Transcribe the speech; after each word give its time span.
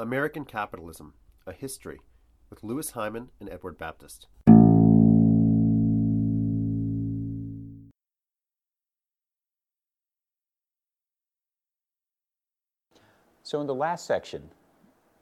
American 0.00 0.44
Capitalism 0.44 1.12
A 1.44 1.52
History 1.52 1.98
with 2.50 2.62
Louis 2.62 2.88
Hyman 2.88 3.30
and 3.40 3.50
Edward 3.50 3.76
Baptist. 3.76 4.28
So, 13.42 13.60
in 13.60 13.66
the 13.66 13.74
last 13.74 14.06
section, 14.06 14.48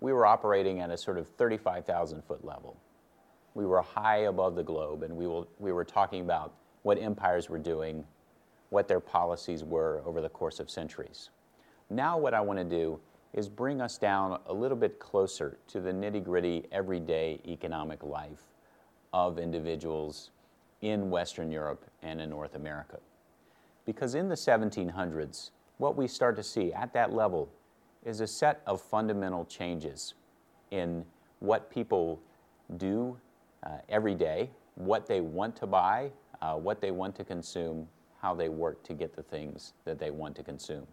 we 0.01 0.13
were 0.13 0.27
operating 0.27 0.81
at 0.81 0.91
a 0.91 0.99
sort 0.99 1.17
of 1.17 1.27
35,000 1.27 2.23
foot 2.23 2.45
level. 2.45 2.77
We 3.55 3.65
were 3.65 3.81
high 3.81 4.25
above 4.25 4.57
the 4.57 4.63
globe, 4.63 5.05
and 5.05 5.17
we, 5.17 5.27
we 5.59 5.73
were 5.73 5.87
talking 5.87 6.21
about 6.21 6.53
what 6.83 7.01
empires 7.01 7.49
were 7.49 7.59
doing, 7.59 8.05
what 8.69 8.89
their 8.89 9.01
policies 9.01 9.65
were 9.65 10.03
over 10.05 10.21
the 10.21 10.29
course 10.29 10.61
of 10.61 10.69
centuries. 10.69 11.31
Now, 11.89 12.19
what 12.19 12.35
I 12.35 12.43
want 12.43 12.59
to 12.59 12.65
do 12.65 13.01
is 13.35 13.49
bring 13.49 13.81
us 13.81 13.99
down 13.99 14.41
a 14.47 14.53
little 14.53 14.77
bit 14.77 14.99
closer 14.99 15.59
to 15.69 15.81
the 15.81 15.93
nitty 15.93 16.25
gritty, 16.25 16.65
everyday 16.73 17.41
economic 17.47 18.03
life 18.03 18.43
of 19.13 19.39
individuals 19.39 20.31
in 20.83 21.11
Western 21.11 21.51
Europe 21.51 21.85
and 22.03 22.21
in 22.21 22.31
North 22.31 22.55
America. 22.55 22.99
Because 23.85 24.15
in 24.15 24.29
the 24.29 24.35
1700s, 24.35 25.51
what 25.79 25.97
we 25.97 26.09
start 26.09 26.37
to 26.37 26.43
see 26.43 26.73
at 26.73 26.93
that 26.93 27.13
level 27.13 27.49
is 28.05 28.21
a 28.21 28.27
set 28.27 28.63
of 28.67 28.81
fundamental 28.81 29.45
changes 29.45 30.15
in 30.71 31.05
what 31.41 31.71
people 31.71 32.21
do 32.77 33.17
uh, 33.65 33.79
every 33.89 34.15
day, 34.15 34.51
what 34.75 35.07
they 35.07 35.21
want 35.21 35.57
to 35.57 35.67
buy, 35.67 36.11
uh, 36.41 36.55
what 36.55 36.81
they 36.81 36.91
want 36.91 37.15
to 37.17 37.25
consume, 37.25 37.87
how 38.21 38.35
they 38.35 38.49
work 38.49 38.83
to 38.85 38.95
get 38.95 39.15
the 39.15 39.23
things 39.23 39.73
that 39.85 39.99
they 39.99 40.11
want 40.11 40.35
to 40.37 40.43
consume. 40.43 40.87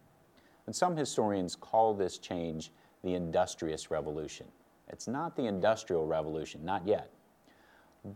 And 0.66 0.76
some 0.76 0.96
historians 0.96 1.56
call 1.56 1.94
this 1.94 2.18
change 2.18 2.72
the 3.04 3.16
industrious 3.16 3.92
revolution. 3.92 4.48
It's 4.88 5.08
not 5.08 5.36
the 5.36 5.46
industrial 5.46 6.06
revolution, 6.06 6.64
not 6.64 6.88
yet, 6.88 7.10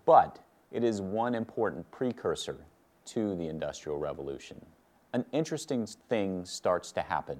but 0.06 0.40
it 0.72 0.84
is 0.84 1.02
one 1.02 1.36
important 1.36 1.90
precursor 1.92 2.58
to 3.06 3.36
the 3.36 3.48
industrial 3.48 3.98
revolution. 3.98 4.64
An 5.14 5.26
interesting 5.32 5.86
thing 5.86 6.46
starts 6.46 6.92
to 6.94 7.02
happen 7.02 7.40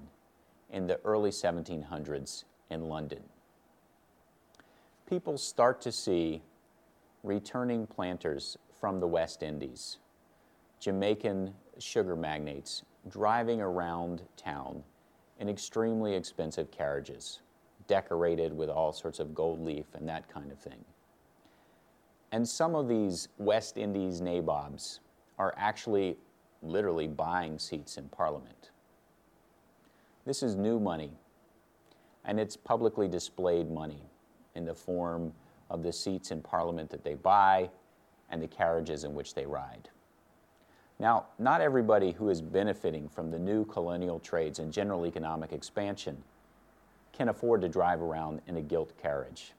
in 0.72 0.88
the 0.88 1.00
early 1.04 1.30
1700s 1.30 2.44
in 2.70 2.84
London. 2.90 3.24
People 5.06 5.38
start 5.38 5.80
to 5.82 5.92
see 5.92 6.42
returning 7.24 7.88
planters 7.88 8.58
from 8.80 9.00
the 9.00 9.08
West 9.08 9.44
Indies, 9.44 9.98
Jamaican 10.80 11.54
sugar 11.80 12.16
magnates 12.16 12.84
driving 13.10 13.62
around 13.62 14.22
town 14.36 14.84
in 15.40 15.50
extremely 15.50 16.16
expensive 16.16 16.72
carriages, 16.72 17.42
decorated 17.88 18.56
with 18.56 18.70
all 18.70 18.92
sorts 18.92 19.20
of 19.20 19.36
gold 19.36 19.62
leaf 19.62 19.86
and 19.94 20.08
that 20.08 20.28
kind 20.32 20.52
of 20.52 20.60
thing. 20.60 20.84
And 22.32 22.48
some 22.48 22.76
of 22.76 22.88
these 22.88 23.30
West 23.38 23.78
Indies 23.78 24.20
nabobs 24.20 25.00
are 25.40 25.54
actually 25.58 26.18
literally 26.62 27.08
buying 27.08 27.60
seats 27.60 27.98
in 27.98 28.10
Parliament. 28.10 28.72
This 30.26 30.44
is 30.44 30.56
new 30.56 30.80
money, 30.80 31.12
and 32.26 32.40
it's 32.40 32.58
publicly 32.58 33.08
displayed 33.08 33.72
money 33.72 34.02
in 34.56 34.66
the 34.66 34.76
form 34.76 35.32
of 35.70 35.84
the 35.84 35.94
seats 35.94 36.32
in 36.32 36.42
Parliament 36.42 36.90
that 36.90 37.04
they 37.04 37.14
buy 37.14 37.70
and 38.30 38.42
the 38.42 38.48
carriages 38.48 39.04
in 39.04 39.14
which 39.14 39.36
they 39.36 39.46
ride. 39.46 39.90
Now, 41.00 41.28
not 41.38 41.62
everybody 41.62 42.12
who 42.12 42.30
is 42.30 42.42
benefiting 42.42 43.08
from 43.08 43.30
the 43.30 43.38
new 43.38 43.66
colonial 43.66 44.20
trades 44.20 44.60
and 44.60 44.74
general 44.74 45.06
economic 45.06 45.52
expansion 45.52 46.24
can 47.14 47.30
afford 47.30 47.62
to 47.62 47.70
drive 47.70 48.02
around 48.02 48.42
in 48.48 48.58
a 48.58 48.62
gilt 48.62 48.98
carriage. 49.02 49.54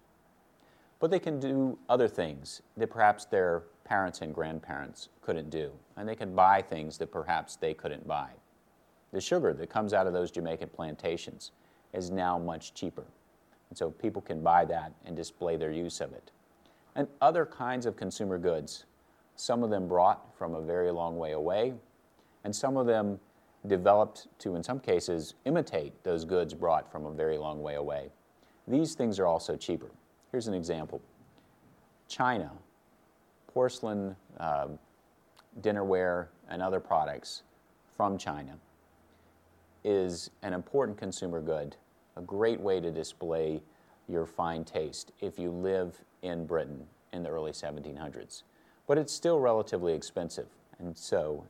But 1.01 1.13
they 1.13 1.21
can 1.21 1.39
do 1.39 1.79
other 1.89 2.09
things 2.09 2.63
that 2.77 2.91
perhaps 2.91 3.25
their 3.25 3.63
parents 3.85 4.21
and 4.21 4.35
grandparents 4.35 5.11
couldn't 5.23 5.51
do, 5.51 5.71
and 5.97 6.09
they 6.09 6.17
can 6.17 6.35
buy 6.35 6.61
things 6.61 6.99
that 6.99 7.13
perhaps 7.13 7.55
they 7.57 7.73
couldn't 7.73 8.07
buy. 8.07 8.31
The 9.13 9.21
sugar 9.21 9.55
that 9.55 9.71
comes 9.71 9.95
out 9.95 10.07
of 10.09 10.13
those 10.13 10.33
Jamaican 10.33 10.71
plantations 10.71 11.53
is 11.93 12.11
now 12.11 12.37
much 12.37 12.75
cheaper, 12.75 13.05
and 13.71 13.79
so 13.79 13.91
people 13.91 14.23
can 14.23 14.43
buy 14.43 14.65
that 14.65 14.93
and 15.05 15.17
display 15.17 15.57
their 15.57 15.73
use 15.73 16.01
of 16.01 16.13
it. 16.13 16.33
And 16.97 17.07
other 17.21 17.47
kinds 17.47 17.87
of 17.87 17.97
consumer 17.97 18.39
goods 18.39 18.85
some 19.39 19.63
of 19.63 19.71
them 19.71 19.87
brought 19.87 20.37
from 20.37 20.57
a 20.57 20.61
very 20.61 20.91
long 20.91 21.17
way 21.17 21.31
away, 21.31 21.73
and 22.43 22.55
some 22.55 22.77
of 22.77 22.87
them 22.87 23.21
developed 23.69 24.27
to, 24.41 24.57
in 24.57 24.65
some 24.65 24.81
cases, 24.81 25.35
imitate 25.45 25.93
those 26.03 26.25
goods 26.25 26.55
brought 26.55 26.91
from 26.91 27.07
a 27.07 27.13
very 27.13 27.39
long 27.39 27.63
way 27.63 27.77
away. 27.77 28.11
These 28.67 28.95
things 28.95 29.21
are 29.21 29.27
also 29.27 29.57
cheaper. 29.57 29.91
Here's 30.33 30.49
an 30.49 30.55
example 30.55 31.01
China, 32.09 32.51
porcelain, 33.47 34.17
uh, 34.41 34.69
dinnerware, 35.61 36.27
and 36.49 36.61
other 36.61 36.81
products 36.81 37.45
from 37.97 38.19
China 38.19 38.59
is 39.85 40.31
an 40.43 40.53
important 40.53 40.99
consumer 40.99 41.41
good, 41.41 41.77
a 42.17 42.23
great 42.23 42.61
way 42.61 42.81
to 42.81 42.91
display 42.91 43.63
your 44.09 44.27
fine 44.27 44.65
taste 44.65 45.13
if 45.21 45.39
you 45.39 45.51
live 45.51 46.03
in 46.23 46.45
Britain 46.45 46.85
in 47.13 47.23
the 47.23 47.29
early 47.29 47.53
1700s 47.53 48.43
but 48.89 48.97
it's 48.99 49.13
still 49.13 49.39
relatively 49.39 49.93
expensive. 49.93 50.49
And 50.81 50.97
so, 50.97 51.45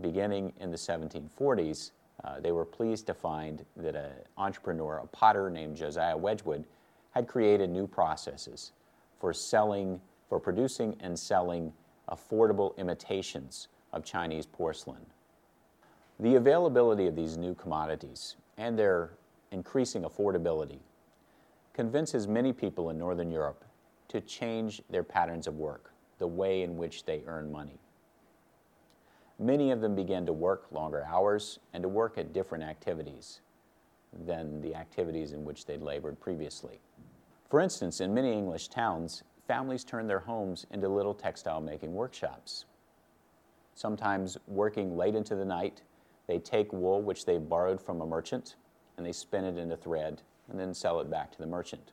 beginning 0.00 0.54
in 0.58 0.70
the 0.70 0.76
1740s, 0.76 1.92
uh, 2.24 2.40
they 2.40 2.50
were 2.50 2.64
pleased 2.64 3.06
to 3.06 3.14
find 3.14 3.64
that 3.76 3.94
an 3.94 4.10
entrepreneur, 4.38 4.98
a 4.98 5.06
potter 5.06 5.50
named 5.50 5.76
Josiah 5.76 6.16
Wedgwood, 6.16 6.64
had 7.12 7.28
created 7.28 7.70
new 7.70 7.86
processes 7.86 8.72
for 9.20 9.32
selling, 9.32 10.00
for 10.28 10.40
producing 10.40 10.96
and 11.00 11.16
selling 11.16 11.72
affordable 12.08 12.76
imitations 12.78 13.68
of 13.92 14.04
Chinese 14.04 14.46
porcelain. 14.46 15.04
The 16.18 16.36
availability 16.36 17.06
of 17.06 17.14
these 17.14 17.36
new 17.36 17.54
commodities 17.54 18.36
and 18.56 18.78
their 18.78 19.10
increasing 19.52 20.02
affordability 20.02 20.78
convinces 21.74 22.26
many 22.26 22.52
people 22.52 22.90
in 22.90 22.98
Northern 22.98 23.30
Europe 23.30 23.64
to 24.08 24.20
change 24.20 24.82
their 24.90 25.04
patterns 25.04 25.46
of 25.46 25.56
work 25.56 25.92
the 26.18 26.26
way 26.26 26.62
in 26.62 26.76
which 26.76 27.04
they 27.04 27.22
earn 27.26 27.50
money. 27.50 27.80
Many 29.38 29.70
of 29.70 29.80
them 29.80 29.94
began 29.94 30.26
to 30.26 30.32
work 30.32 30.66
longer 30.72 31.04
hours 31.04 31.60
and 31.72 31.82
to 31.82 31.88
work 31.88 32.18
at 32.18 32.32
different 32.32 32.64
activities 32.64 33.40
than 34.26 34.60
the 34.60 34.74
activities 34.74 35.32
in 35.32 35.44
which 35.44 35.64
they'd 35.64 35.82
labored 35.82 36.18
previously. 36.18 36.80
For 37.48 37.60
instance, 37.60 38.00
in 38.00 38.12
many 38.12 38.32
English 38.32 38.68
towns, 38.68 39.22
families 39.46 39.84
turned 39.84 40.10
their 40.10 40.18
homes 40.18 40.66
into 40.72 40.88
little 40.88 41.14
textile 41.14 41.60
making 41.60 41.94
workshops. 41.94 42.64
Sometimes 43.74 44.36
working 44.48 44.96
late 44.96 45.14
into 45.14 45.36
the 45.36 45.44
night, 45.44 45.82
they 46.26 46.38
take 46.38 46.72
wool 46.72 47.00
which 47.00 47.24
they 47.24 47.38
borrowed 47.38 47.80
from 47.80 48.00
a 48.00 48.06
merchant 48.06 48.56
and 48.96 49.06
they 49.06 49.12
spin 49.12 49.44
it 49.44 49.56
into 49.56 49.76
thread 49.76 50.20
and 50.50 50.58
then 50.58 50.74
sell 50.74 51.00
it 51.00 51.08
back 51.08 51.30
to 51.30 51.38
the 51.38 51.46
merchant. 51.46 51.92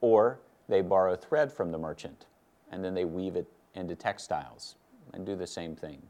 Or 0.00 0.40
they 0.68 0.80
borrow 0.80 1.14
thread 1.14 1.52
from 1.52 1.70
the 1.70 1.78
merchant 1.78 2.26
and 2.70 2.84
then 2.84 2.94
they 2.94 3.04
weave 3.04 3.36
it 3.36 3.46
into 3.74 3.94
textiles 3.94 4.76
and 5.12 5.26
do 5.26 5.36
the 5.36 5.46
same 5.46 5.74
thing. 5.74 6.02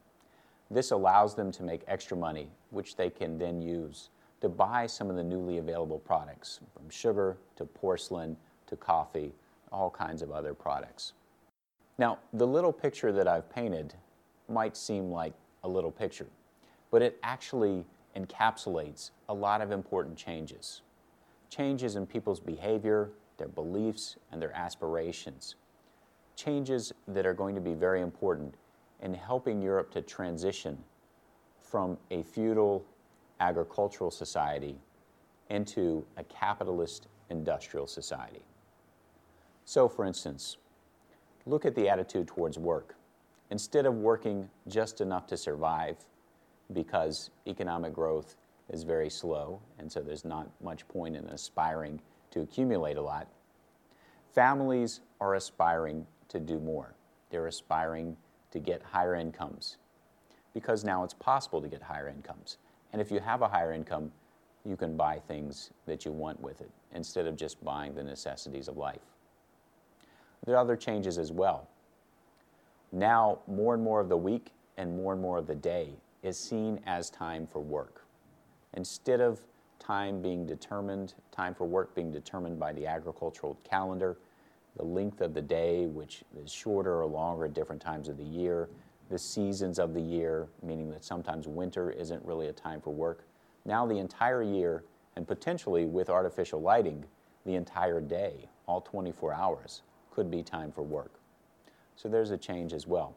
This 0.70 0.90
allows 0.92 1.34
them 1.34 1.50
to 1.52 1.62
make 1.62 1.82
extra 1.88 2.16
money, 2.16 2.48
which 2.70 2.96
they 2.96 3.10
can 3.10 3.38
then 3.38 3.60
use 3.60 4.10
to 4.40 4.48
buy 4.48 4.86
some 4.86 5.10
of 5.10 5.16
the 5.16 5.24
newly 5.24 5.58
available 5.58 5.98
products, 5.98 6.60
from 6.74 6.88
sugar 6.88 7.36
to 7.56 7.64
porcelain 7.64 8.36
to 8.66 8.76
coffee, 8.76 9.32
all 9.72 9.90
kinds 9.90 10.22
of 10.22 10.30
other 10.30 10.54
products. 10.54 11.12
Now, 11.98 12.18
the 12.32 12.46
little 12.46 12.72
picture 12.72 13.12
that 13.12 13.28
I've 13.28 13.50
painted 13.50 13.94
might 14.48 14.76
seem 14.76 15.10
like 15.10 15.34
a 15.64 15.68
little 15.68 15.90
picture, 15.90 16.28
but 16.90 17.02
it 17.02 17.18
actually 17.22 17.84
encapsulates 18.16 19.10
a 19.28 19.34
lot 19.34 19.60
of 19.60 19.70
important 19.70 20.16
changes. 20.16 20.80
Changes 21.50 21.96
in 21.96 22.06
people's 22.06 22.40
behavior, 22.40 23.10
their 23.36 23.48
beliefs, 23.48 24.16
and 24.32 24.40
their 24.40 24.56
aspirations 24.56 25.56
changes 26.40 26.92
that 27.08 27.26
are 27.26 27.34
going 27.34 27.54
to 27.54 27.60
be 27.60 27.74
very 27.74 28.00
important 28.00 28.54
in 29.02 29.12
helping 29.12 29.60
Europe 29.60 29.90
to 29.90 30.00
transition 30.00 30.78
from 31.60 31.98
a 32.10 32.22
feudal 32.22 32.84
agricultural 33.40 34.10
society 34.10 34.76
into 35.50 36.04
a 36.16 36.24
capitalist 36.24 37.08
industrial 37.28 37.86
society. 37.86 38.42
So, 39.64 39.88
for 39.88 40.04
instance, 40.04 40.56
look 41.46 41.64
at 41.64 41.74
the 41.74 41.88
attitude 41.88 42.28
towards 42.28 42.58
work. 42.58 42.94
Instead 43.50 43.84
of 43.84 43.94
working 43.94 44.48
just 44.68 45.00
enough 45.00 45.26
to 45.26 45.36
survive 45.36 45.96
because 46.72 47.30
economic 47.46 47.92
growth 47.92 48.36
is 48.68 48.84
very 48.84 49.10
slow, 49.10 49.60
and 49.78 49.90
so 49.90 50.00
there's 50.00 50.24
not 50.24 50.48
much 50.62 50.86
point 50.88 51.16
in 51.16 51.24
aspiring 51.26 52.00
to 52.30 52.40
accumulate 52.40 52.96
a 52.96 53.02
lot, 53.02 53.28
families 54.32 55.00
are 55.20 55.34
aspiring 55.34 56.06
to 56.30 56.40
do 56.40 56.58
more. 56.58 56.94
They're 57.30 57.46
aspiring 57.46 58.16
to 58.50 58.58
get 58.58 58.82
higher 58.82 59.14
incomes 59.14 59.76
because 60.54 60.84
now 60.84 61.04
it's 61.04 61.14
possible 61.14 61.60
to 61.60 61.68
get 61.68 61.82
higher 61.82 62.08
incomes. 62.08 62.58
And 62.92 63.00
if 63.00 63.10
you 63.10 63.20
have 63.20 63.42
a 63.42 63.48
higher 63.48 63.72
income, 63.72 64.10
you 64.64 64.76
can 64.76 64.96
buy 64.96 65.18
things 65.18 65.70
that 65.86 66.04
you 66.04 66.12
want 66.12 66.40
with 66.40 66.60
it 66.60 66.70
instead 66.94 67.26
of 67.26 67.36
just 67.36 67.62
buying 67.64 67.94
the 67.94 68.02
necessities 68.02 68.68
of 68.68 68.76
life. 68.76 69.00
There 70.44 70.56
are 70.56 70.58
other 70.58 70.76
changes 70.76 71.18
as 71.18 71.30
well. 71.30 71.68
Now, 72.92 73.38
more 73.46 73.74
and 73.74 73.82
more 73.82 74.00
of 74.00 74.08
the 74.08 74.16
week 74.16 74.50
and 74.76 74.96
more 74.96 75.12
and 75.12 75.22
more 75.22 75.38
of 75.38 75.46
the 75.46 75.54
day 75.54 75.90
is 76.22 76.38
seen 76.38 76.80
as 76.86 77.10
time 77.10 77.46
for 77.46 77.60
work. 77.60 78.04
Instead 78.74 79.20
of 79.20 79.40
time 79.78 80.20
being 80.20 80.46
determined, 80.46 81.14
time 81.30 81.54
for 81.54 81.66
work 81.66 81.94
being 81.94 82.10
determined 82.10 82.58
by 82.58 82.72
the 82.72 82.86
agricultural 82.86 83.58
calendar, 83.68 84.18
the 84.76 84.84
length 84.84 85.20
of 85.20 85.34
the 85.34 85.42
day, 85.42 85.86
which 85.86 86.22
is 86.36 86.52
shorter 86.52 87.00
or 87.00 87.06
longer 87.06 87.46
at 87.46 87.54
different 87.54 87.82
times 87.82 88.08
of 88.08 88.16
the 88.16 88.24
year, 88.24 88.68
the 89.10 89.18
seasons 89.18 89.78
of 89.78 89.92
the 89.92 90.00
year, 90.00 90.48
meaning 90.62 90.90
that 90.90 91.04
sometimes 91.04 91.48
winter 91.48 91.90
isn't 91.90 92.24
really 92.24 92.48
a 92.48 92.52
time 92.52 92.80
for 92.80 92.90
work. 92.94 93.24
Now, 93.64 93.86
the 93.86 93.98
entire 93.98 94.42
year, 94.42 94.84
and 95.16 95.26
potentially 95.26 95.84
with 95.84 96.08
artificial 96.08 96.60
lighting, 96.60 97.04
the 97.44 97.54
entire 97.54 98.00
day, 98.00 98.48
all 98.66 98.80
24 98.80 99.34
hours, 99.34 99.82
could 100.10 100.30
be 100.30 100.42
time 100.42 100.70
for 100.70 100.82
work. 100.82 101.12
So 101.96 102.08
there's 102.08 102.30
a 102.30 102.38
change 102.38 102.72
as 102.72 102.86
well. 102.86 103.14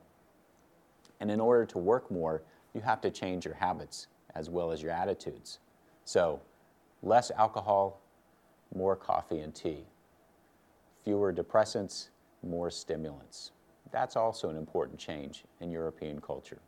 And 1.19 1.29
in 1.29 1.39
order 1.39 1.65
to 1.67 1.77
work 1.77 2.09
more, 2.11 2.41
you 2.73 2.81
have 2.81 2.99
to 3.01 3.11
change 3.11 3.45
your 3.45 3.53
habits 3.53 4.07
as 4.35 4.49
well 4.49 4.71
as 4.71 4.81
your 4.81 4.91
attitudes. 4.91 5.59
So, 6.05 6.41
less 7.01 7.31
alcohol, 7.31 8.01
more 8.75 8.95
coffee 8.95 9.39
and 9.39 9.53
tea, 9.53 9.85
fewer 11.03 11.33
depressants, 11.33 12.09
more 12.41 12.69
stimulants. 12.69 13.51
That's 13.91 14.15
also 14.15 14.49
an 14.49 14.57
important 14.57 14.99
change 14.99 15.43
in 15.61 15.69
European 15.69 16.19
culture. 16.19 16.61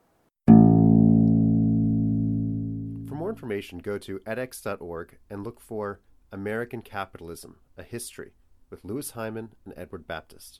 For 3.08 3.16
more 3.16 3.30
information, 3.30 3.80
go 3.80 3.98
to 4.00 4.20
edX.org 4.20 5.18
and 5.30 5.44
look 5.44 5.60
for 5.60 6.02
American 6.32 6.82
Capitalism, 6.82 7.58
a 7.78 7.84
History 7.84 8.34
with 8.70 8.84
Louis 8.84 9.12
Hyman 9.12 9.50
and 9.64 9.74
Edward 9.78 10.08
Baptist. 10.08 10.60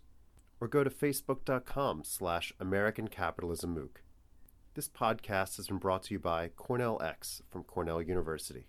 Or 0.62 0.68
go 0.68 0.84
to 0.84 0.90
facebook.com 0.90 2.04
slash 2.06 2.54
American 2.60 3.10
Capitalism 3.10 3.76
MOOC. 3.76 3.98
This 4.74 4.88
podcast 4.88 5.58
has 5.58 5.68
been 5.68 5.78
brought 5.78 6.04
to 6.04 6.14
you 6.14 6.20
by 6.20 6.50
Cornell 6.50 7.02
X 7.02 7.42
from 7.50 7.64
Cornell 7.64 8.02
University. 8.02 8.68